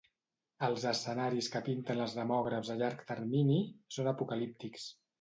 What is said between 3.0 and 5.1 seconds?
termini són apocalíptics.